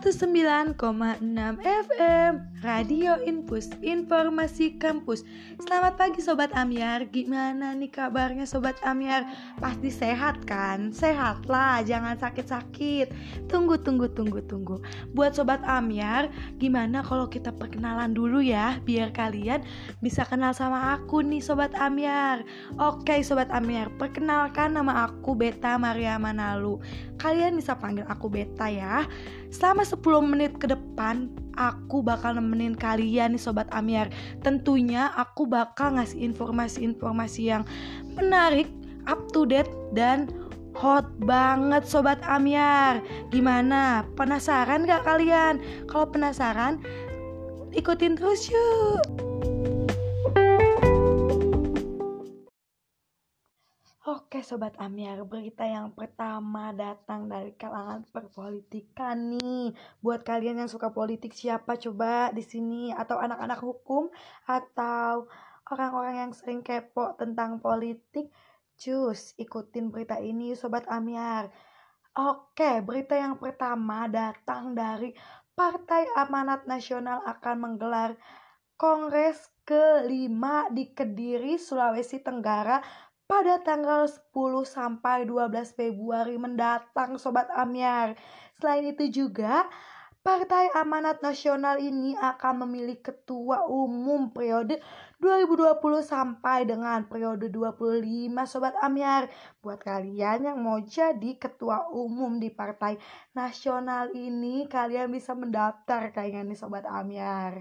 [0.00, 5.20] 109,6 FM Radio Infus Informasi Kampus.
[5.60, 9.28] Selamat pagi Sobat Amyar Gimana nih kabarnya Sobat Amyar
[9.60, 10.88] Pasti sehat kan?
[10.88, 13.12] Sehat lah Jangan sakit-sakit.
[13.52, 14.80] Tunggu tunggu tunggu tunggu.
[15.12, 19.60] Buat Sobat Amyar Gimana kalau kita perkenalan dulu ya Biar kalian
[20.00, 22.48] bisa kenal sama aku nih Sobat Amyar
[22.80, 26.80] Oke Sobat Amyar Perkenalkan nama aku Beta Maria Manalu.
[27.20, 29.04] Kalian bisa panggil aku Beta ya.
[29.52, 34.10] Selama 10 menit ke depan aku bakal nemenin kalian nih sobat Amyar.
[34.40, 37.62] Tentunya aku bakal ngasih informasi-informasi yang
[38.14, 38.70] menarik,
[39.10, 40.30] up to date dan
[40.74, 43.02] hot banget sobat Amyar.
[43.30, 44.06] Gimana?
[44.18, 45.62] Penasaran gak kalian?
[45.86, 46.82] Kalau penasaran,
[47.74, 49.33] ikutin terus yuk.
[54.44, 59.72] Sobat Amir, berita yang pertama datang dari kalangan perpolitikan nih.
[60.04, 64.12] Buat kalian yang suka politik siapa coba di sini atau anak-anak hukum
[64.44, 65.24] atau
[65.72, 68.28] orang-orang yang sering kepo tentang politik,
[68.76, 71.48] cus ikutin berita ini Sobat Amir.
[72.12, 75.16] Oke, berita yang pertama datang dari
[75.56, 78.12] Partai Amanat Nasional akan menggelar
[78.76, 82.84] Kongres kelima di Kediri, Sulawesi Tenggara
[83.24, 84.30] pada tanggal 10
[84.68, 88.16] sampai 12 Februari mendatang Sobat Amyar.
[88.60, 89.64] Selain itu juga
[90.24, 94.80] Partai Amanat Nasional ini akan memilih ketua umum periode
[95.20, 99.28] 2020 sampai dengan periode 25 Sobat Amyar.
[99.60, 102.96] Buat kalian yang mau jadi ketua umum di Partai
[103.36, 107.60] Nasional ini, kalian bisa mendaftar kayaknya nih Sobat Amyar.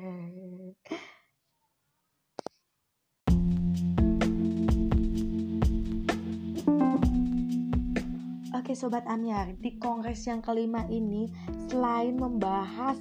[8.64, 11.28] Oke Sobat Amyar, di kongres yang kelima ini
[11.68, 12.96] selain membahas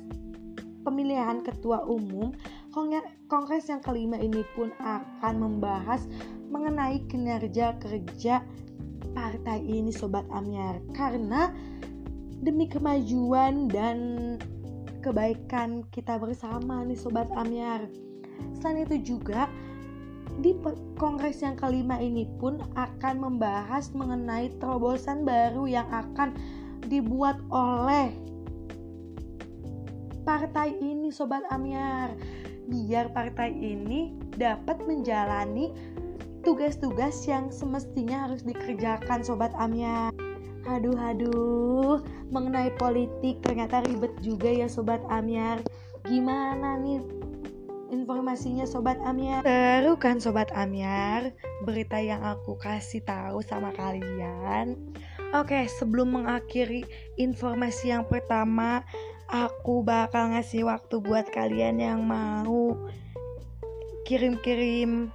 [0.83, 2.35] pemilihan ketua umum,
[3.31, 6.03] kongres yang kelima ini pun akan membahas
[6.51, 8.42] mengenai kinerja kerja
[9.14, 11.55] partai ini Sobat Amyar karena
[12.42, 13.98] demi kemajuan dan
[14.98, 17.86] kebaikan kita bersama nih Sobat Amyar.
[18.59, 19.47] Selain itu juga
[20.42, 20.58] di
[20.98, 26.35] kongres yang kelima ini pun akan membahas mengenai terobosan baru yang akan
[26.91, 28.11] dibuat oleh
[30.27, 32.14] partai ini Sobat Amyar
[32.67, 35.70] biar partai ini dapat menjalani
[36.42, 40.11] tugas-tugas yang semestinya harus dikerjakan Sobat Amyar
[40.63, 41.98] Aduh aduh
[42.30, 45.59] mengenai politik ternyata ribet juga ya Sobat Amyar
[46.07, 47.22] Gimana nih
[47.92, 49.45] informasinya Sobat Amyar.
[49.45, 51.36] Seru kan Sobat Amyar?
[51.69, 54.80] Berita yang aku kasih tahu sama kalian.
[55.36, 56.85] Oke sebelum mengakhiri
[57.17, 58.85] informasi yang pertama
[59.33, 62.77] Aku bakal ngasih waktu buat kalian yang mau
[64.05, 65.09] Kirim-kirim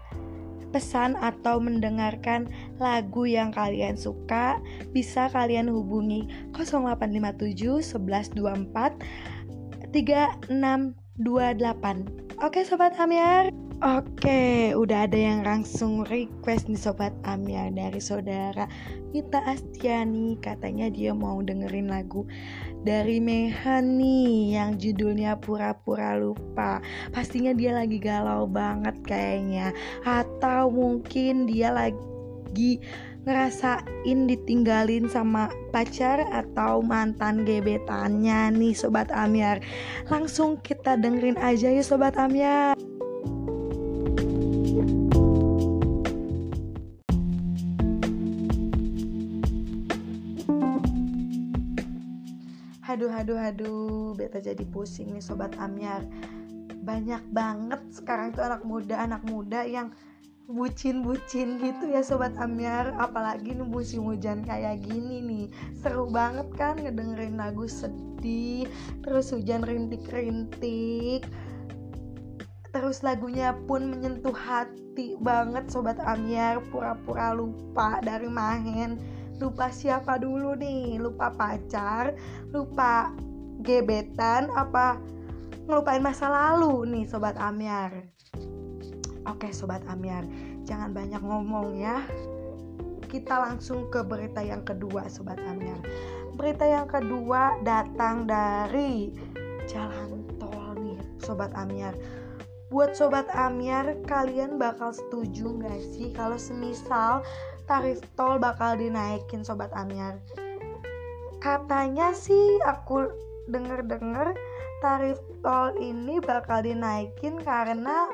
[0.74, 2.50] pesan atau mendengarkan
[2.82, 4.58] lagu yang kalian suka
[4.90, 6.26] Bisa kalian hubungi
[6.58, 9.94] 0857 1124
[11.18, 18.66] 3628 Oke Sobat Amyar Oke, udah ada yang langsung request nih Sobat Amyar dari saudara
[19.14, 20.34] Mita Astiani.
[20.42, 22.26] Katanya dia mau dengerin lagu
[22.82, 26.82] dari Mehan nih yang judulnya Pura-Pura Lupa.
[27.14, 29.70] Pastinya dia lagi galau banget kayaknya.
[30.02, 32.82] Atau mungkin dia lagi
[33.26, 39.64] ngerasain ditinggalin sama pacar atau mantan gebetannya nih Sobat Amyar.
[40.12, 42.78] Langsung kita dengerin aja ya Sobat Amyar.
[52.88, 56.02] Aduh, aduh, aduh, beta jadi pusing nih Sobat Amyar.
[56.82, 59.94] Banyak banget sekarang tuh anak muda, anak muda yang
[60.48, 65.46] bucin-bucin gitu ya sobat Amyar apalagi nih musim hujan kayak gini nih.
[65.84, 68.64] Seru banget kan ngedengerin lagu sedih
[69.04, 71.28] terus hujan rintik-rintik.
[72.72, 80.58] Terus lagunya pun menyentuh hati banget sobat Amyar pura-pura lupa dari Mahen lupa siapa dulu
[80.58, 80.98] nih?
[80.98, 82.16] Lupa pacar?
[82.56, 83.12] Lupa
[83.62, 84.50] gebetan?
[84.56, 84.98] Apa
[85.68, 88.08] ngelupain masa lalu nih sobat Amyar
[89.28, 90.24] Oke sobat Amyar,
[90.64, 92.00] jangan banyak ngomong ya.
[93.12, 95.84] Kita langsung ke berita yang kedua sobat Amyar.
[96.40, 99.12] Berita yang kedua datang dari
[99.68, 101.92] jalan tol nih sobat Amyar.
[102.72, 107.24] Buat sobat Amyar, kalian bakal setuju gak sih kalau semisal
[107.68, 110.20] tarif tol bakal dinaikin sobat Amyar?
[111.44, 113.12] Katanya sih aku
[113.52, 114.36] denger-denger
[114.84, 118.08] tarif tol ini bakal dinaikin karena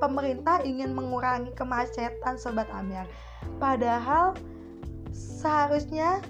[0.00, 3.04] pemerintah ingin mengurangi kemacetan sobat Amir.
[3.60, 4.32] Padahal
[5.12, 6.24] seharusnya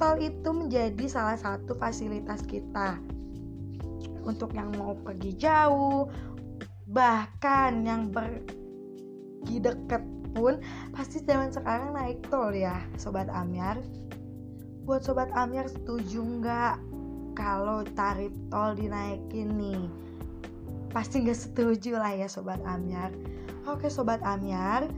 [0.00, 2.96] tol itu menjadi salah satu fasilitas kita
[4.24, 6.08] untuk yang mau pergi jauh,
[6.88, 10.02] bahkan yang pergi deket
[10.36, 10.60] pun
[10.92, 13.80] pasti zaman sekarang naik tol ya sobat Amir.
[14.88, 16.76] Buat sobat Amir setuju nggak
[17.36, 20.07] kalau tarif tol dinaikin nih?
[20.98, 23.14] Pasti nggak setuju lah ya sobat Amir.
[23.70, 24.90] Oke sobat Amir,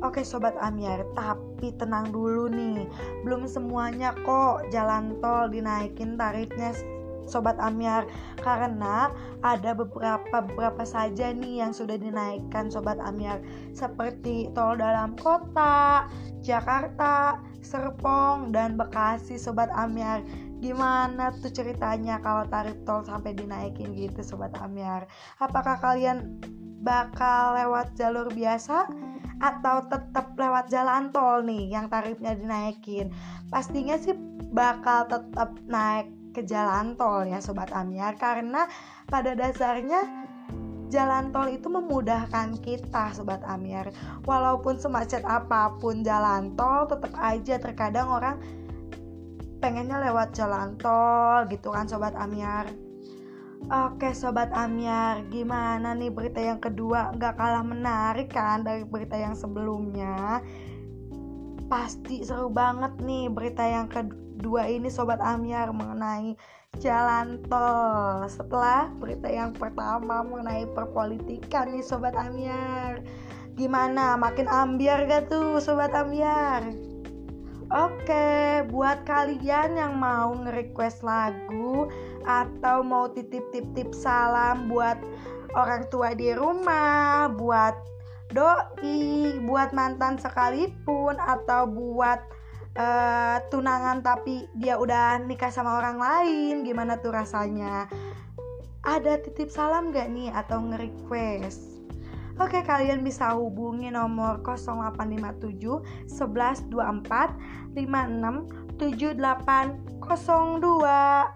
[0.00, 2.88] Oke sobat Amir, tapi tenang dulu nih.
[3.20, 6.72] Belum semuanya kok jalan tol dinaikin tarifnya
[7.28, 8.08] sobat Amir
[8.40, 9.12] karena
[9.44, 13.44] ada beberapa beberapa saja nih yang sudah dinaikkan sobat Amir
[13.76, 16.08] seperti tol dalam kota,
[16.40, 20.24] Jakarta, Serpong dan Bekasi sobat Amir.
[20.62, 25.10] Gimana tuh ceritanya kalau tarif tol sampai dinaikin gitu sobat Amir?
[25.42, 26.38] Apakah kalian
[26.82, 28.86] bakal lewat jalur biasa
[29.42, 33.10] atau tetap lewat jalan tol nih yang tarifnya dinaikin
[33.50, 34.14] pastinya sih
[34.54, 38.70] bakal tetap naik ke jalan tol ya sobat Amir karena
[39.10, 40.06] pada dasarnya
[40.94, 43.90] jalan tol itu memudahkan kita sobat Amir
[44.22, 48.36] walaupun semacet apa pun jalan tol tetap aja terkadang orang
[49.62, 52.66] pengennya lewat jalan tol gitu kan sobat Amir
[53.70, 57.14] Oke Sobat Amyar, gimana nih berita yang kedua?
[57.14, 60.42] Gak kalah menarik kan dari berita yang sebelumnya?
[61.70, 66.34] Pasti seru banget nih berita yang kedua ini Sobat Amyar mengenai
[66.82, 72.98] jalan tol Setelah berita yang pertama mengenai perpolitikan nih Sobat Amyar
[73.54, 74.18] Gimana?
[74.18, 76.91] Makin ambiar gak tuh Sobat Amyar?
[77.72, 81.88] Oke, buat kalian yang mau nge-request lagu
[82.20, 85.00] atau mau titip-titip salam buat
[85.56, 87.72] orang tua di rumah, buat
[88.28, 92.20] doi, buat mantan sekalipun atau buat
[92.76, 97.88] uh, tunangan tapi dia udah nikah sama orang lain, gimana tuh rasanya?
[98.84, 101.81] Ada titip salam gak nih atau nge-request?
[102.40, 111.28] Oke, kalian bisa hubungi nomor 0857 1124 56 7802.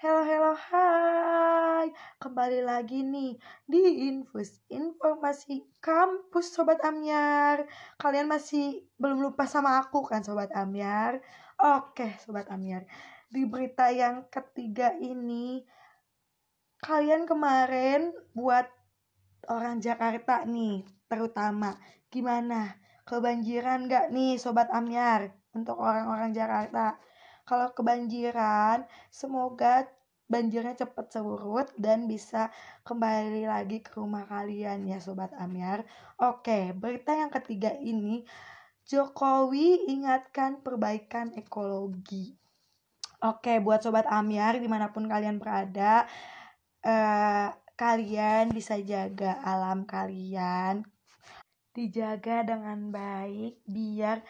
[0.00, 1.92] Halo, halo, hai.
[2.16, 3.36] Kembali lagi nih
[3.68, 7.68] di Infus Informasi Kampus Sobat Amyar.
[8.00, 11.20] Kalian masih belum lupa sama aku kan Sobat Amyar?
[11.60, 12.88] Oke, Sobat Amyar
[13.30, 15.62] di berita yang ketiga ini
[16.82, 18.66] kalian kemarin buat
[19.46, 21.78] orang Jakarta nih terutama.
[22.10, 22.74] Gimana?
[23.06, 26.98] Kebanjiran gak nih sobat Amyar untuk orang-orang Jakarta?
[27.46, 29.86] Kalau kebanjiran semoga
[30.26, 32.50] banjirnya cepat surut dan bisa
[32.82, 35.86] kembali lagi ke rumah kalian ya sobat Amyar.
[36.18, 38.26] Oke berita yang ketiga ini.
[38.90, 42.40] Jokowi ingatkan perbaikan ekologi
[43.20, 46.08] Oke, buat sobat Amyar di mana pun kalian berada,
[46.88, 50.88] uh, kalian bisa jaga alam kalian,
[51.76, 54.24] dijaga dengan baik biar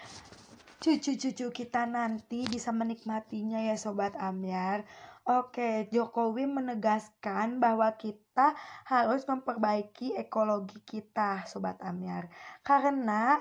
[0.82, 4.82] cucu-cucu kita nanti bisa menikmatinya ya sobat Amyar.
[5.22, 8.58] Oke, Jokowi menegaskan bahwa kita
[8.90, 12.26] harus memperbaiki ekologi kita, sobat Amyar,
[12.66, 13.38] karena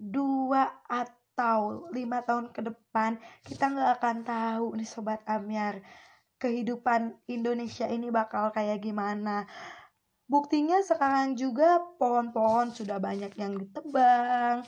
[0.00, 1.09] dua atau
[1.60, 5.84] atau lima tahun ke depan kita nggak akan tahu nih sobat Amyar
[6.40, 9.44] kehidupan Indonesia ini bakal kayak gimana
[10.24, 14.64] buktinya sekarang juga pohon-pohon sudah banyak yang ditebang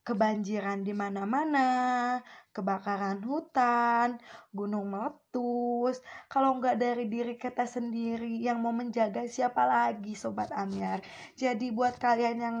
[0.00, 2.18] kebanjiran di mana-mana,
[2.50, 4.18] kebakaran hutan,
[4.50, 6.02] gunung meletus.
[6.26, 11.04] Kalau nggak dari diri kita sendiri yang mau menjaga siapa lagi Sobat Amyar.
[11.38, 12.56] Jadi buat kalian yang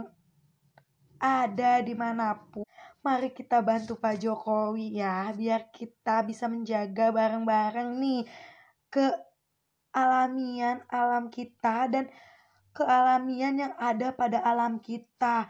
[1.20, 2.69] ada di mana pun
[3.00, 8.28] mari kita bantu Pak Jokowi ya biar kita bisa menjaga bareng-bareng nih
[8.92, 9.08] ke
[9.96, 12.12] alamian alam kita dan
[12.76, 15.48] kealamian yang ada pada alam kita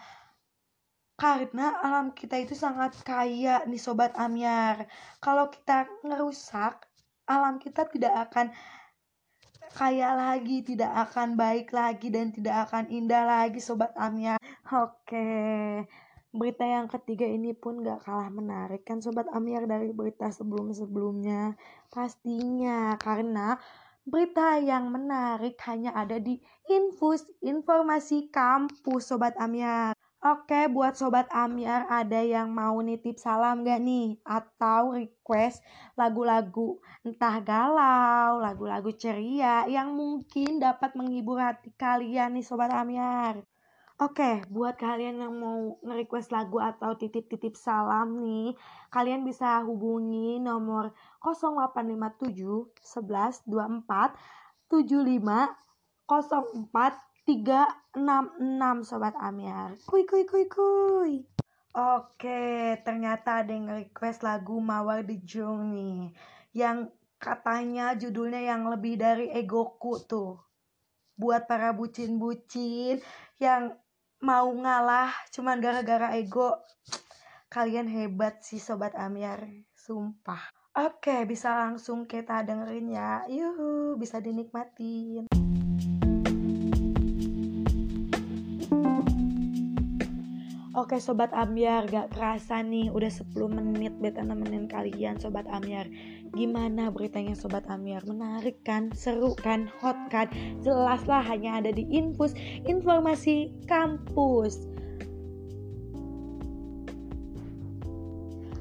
[1.19, 4.89] karena alam kita itu sangat kaya nih sobat Amyar
[5.19, 6.87] kalau kita ngerusak
[7.29, 8.55] alam kita tidak akan
[9.71, 14.35] kaya lagi, tidak akan baik lagi dan tidak akan indah lagi sobat Amyar.
[14.67, 15.87] Oke.
[16.31, 21.59] Berita yang ketiga ini pun gak kalah menarik kan Sobat Amir dari berita sebelum-sebelumnya
[21.91, 23.59] Pastinya karena
[24.01, 26.41] Berita yang menarik hanya ada di
[26.73, 29.93] Infus Informasi Kampus Sobat Amyar.
[30.25, 34.17] Oke, buat Sobat Amyar ada yang mau nitip salam gak nih?
[34.25, 35.61] Atau request
[36.01, 43.50] lagu-lagu entah galau, lagu-lagu ceria yang mungkin dapat menghibur hati kalian nih Sobat Amyar.
[44.01, 48.57] Oke, buat kalian yang mau nge-request lagu atau titip-titip salam nih,
[48.89, 52.33] kalian bisa hubungi nomor 0857
[52.81, 54.17] 11 24
[54.73, 55.53] 75
[56.09, 56.97] 04
[57.29, 59.77] 366 Sobat Amir.
[59.85, 61.21] Kuy kuy kuy kuy.
[61.77, 66.09] Oke, ternyata ada yang request lagu Mawar di Jung nih.
[66.57, 66.89] Yang
[67.21, 70.41] katanya judulnya yang lebih dari egoku tuh.
[71.21, 73.05] Buat para bucin-bucin
[73.37, 73.77] yang
[74.21, 76.61] mau ngalah cuman gara-gara ego.
[77.51, 80.53] Kalian hebat sih sobat Amir sumpah.
[80.77, 83.25] Oke bisa langsung kita dengerin ya.
[83.27, 85.27] Yuhu bisa dinikmatin.
[90.71, 95.91] Oke Sobat Ambiar, gak kerasa nih udah 10 menit beta nemenin kalian Sobat Ambiar
[96.31, 98.07] Gimana beritanya Sobat Ambiar?
[98.07, 98.95] Menarik kan?
[98.95, 99.67] Seru kan?
[99.83, 100.31] Hot kan?
[100.63, 102.35] Jelas lah hanya ada di Infus
[102.67, 104.71] Informasi Kampus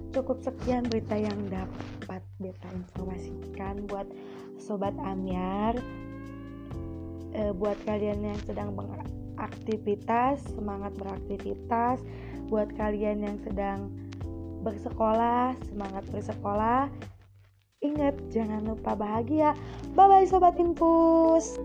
[0.09, 4.09] Cukup sekian berita yang dapat beta informasikan buat
[4.57, 5.77] Sobat Ambiar
[7.37, 8.73] e, Buat kalian yang sedang
[9.39, 12.03] aktivitas, semangat beraktivitas.
[12.51, 13.93] Buat kalian yang sedang
[14.61, 16.91] bersekolah, semangat bersekolah.
[17.79, 19.55] Ingat, jangan lupa bahagia.
[19.95, 21.55] Bye bye sobat Infus.